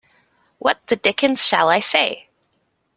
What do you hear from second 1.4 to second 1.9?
shall I